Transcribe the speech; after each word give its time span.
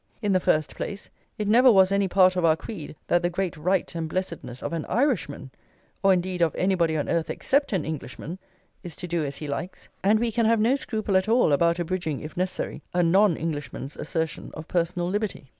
In 0.19 0.33
the 0.33 0.39
first 0.39 0.75
place, 0.75 1.11
it 1.37 1.47
never 1.47 1.71
was 1.71 1.91
any 1.91 2.07
part 2.07 2.35
of 2.35 2.43
our 2.43 2.55
creed 2.55 2.95
that 3.05 3.21
the 3.21 3.29
great 3.29 3.55
right 3.55 3.93
and 3.93 4.09
blessedness 4.09 4.63
of 4.63 4.73
an 4.73 4.83
Irishman, 4.85 5.51
or, 6.01 6.11
indeed, 6.11 6.41
of 6.41 6.55
anybody 6.55 6.97
on 6.97 7.07
earth 7.07 7.29
except 7.29 7.71
an 7.71 7.85
Englishman, 7.85 8.39
is 8.81 8.95
to 8.95 9.07
do 9.07 9.23
as 9.23 9.35
he 9.35 9.47
likes; 9.47 9.89
and 10.03 10.19
we 10.19 10.31
can 10.31 10.47
have 10.47 10.59
no 10.59 10.75
scruple 10.75 11.15
at 11.17 11.29
all 11.29 11.51
about 11.53 11.77
abridging, 11.77 12.19
if 12.21 12.35
necessary, 12.35 12.81
a 12.95 13.03
non 13.03 13.37
Englishman's 13.37 13.95
assertion 13.95 14.49
of 14.55 14.67
personal 14.67 15.07
liberty. 15.07 15.45